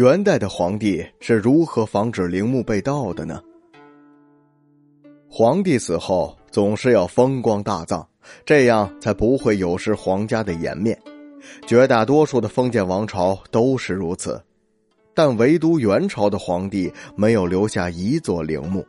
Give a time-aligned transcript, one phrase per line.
[0.00, 3.38] 元代的皇帝是如何防止陵墓被盗的呢？
[5.28, 8.02] 皇帝死后总是要风光大葬，
[8.46, 10.98] 这样才不会有失皇家的颜面。
[11.66, 14.42] 绝大多数的封建王朝都是如此，
[15.12, 18.82] 但唯独元朝的皇帝没有留下一座陵墓。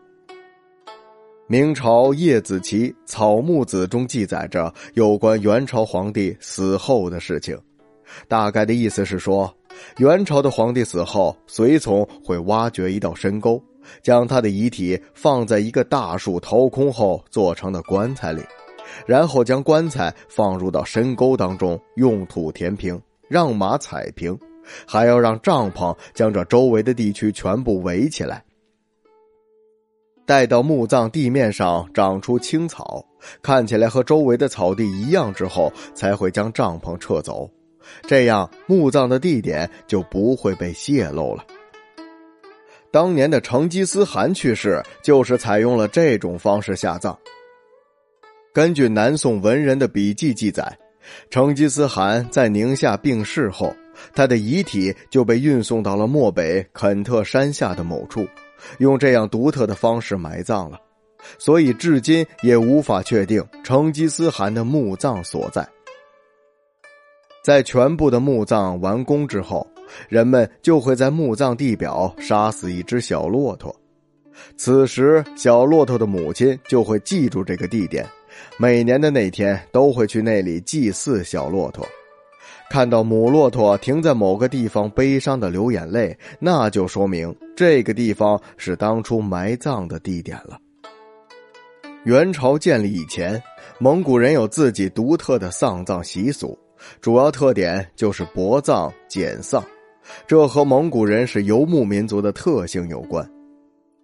[1.45, 7.59] 明朝叶子琪《草木子》中记载着有关元朝皇帝死后的事情，
[8.27, 9.53] 大概的意思是说，
[9.97, 13.61] 元朝的皇帝死后，随从会挖掘一道深沟，
[14.01, 18.41] 将他的遗体放在一个大树掏空后做成的棺材里。
[19.05, 24.37] 然后将棺材放入到深沟当中，用土填平，让马踩平，
[24.85, 28.43] 还要让帐篷将这周围的地区全部围起来。
[30.25, 33.03] 待到墓葬地面上长出青草，
[33.41, 37.49] 看起来和周围的草地一样之后，才会将帐篷撤走，
[38.07, 41.45] 这样墓葬的地点就不会被泄露了。
[42.91, 47.17] 当年的成吉思汗去世，就是采用了这种方式下葬。
[48.53, 50.77] 根据南宋文人的笔记记载，
[51.29, 53.73] 成吉思汗在宁夏病逝后，
[54.13, 58.27] 他的遗体就被运送到了漠北肯特山下的某处，
[58.79, 60.77] 用这样独特的方式埋葬了，
[61.39, 65.65] 所以至今也无法确定成吉思汗的墓葬所在。
[67.43, 69.65] 在全部的墓葬完工之后，
[70.07, 73.75] 人们就会在墓葬地表杀死一只小骆驼，
[74.55, 78.05] 此时小骆驼的母亲就会记住这个地点。
[78.57, 81.85] 每年的那天都会去那里祭祀小骆驼，
[82.69, 90.57] 看到母骆驼停在某个地方悲伤的流眼泪，那就说明这个地方是当初埋葬的地点了。
[92.05, 93.41] 元朝建立以前，
[93.79, 96.57] 蒙古人有自己独特的丧葬习俗，
[96.99, 99.63] 主要特点就是薄葬简丧，
[100.25, 103.27] 这和蒙古人是游牧民族的特性有关。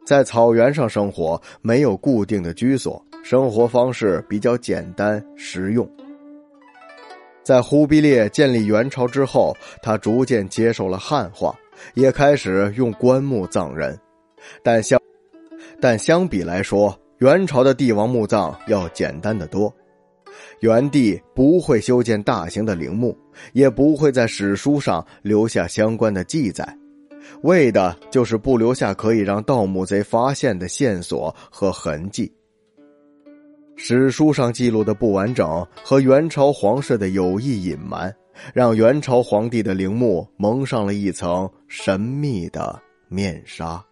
[0.06, 3.04] 在草原上生活，没有固定的居所。
[3.24, 5.86] 生活方式比较简单实用。
[7.44, 11.54] 在忽必烈建立元朝之后，他逐渐接受了汉化，
[11.94, 14.00] 也开始用棺木葬人。
[14.64, 14.98] 但相
[15.82, 19.74] 但相比来说，元朝的帝王墓葬要简单的多。
[20.60, 23.18] 元帝不会修建大型的陵墓，
[23.54, 26.78] 也不会在史书上留下相关的记载，
[27.44, 32.32] 为的就是不留下可以让盗墓贼发现的线索和痕迹。
[33.76, 38.12] 史书上记录的不完整和元朝皇室的有意隐瞒，
[38.54, 43.84] 让元朝皇帝的陵墓蒙上了一层神秘的面纱。